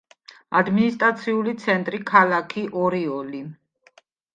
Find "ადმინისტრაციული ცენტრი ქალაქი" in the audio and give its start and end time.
0.59-2.67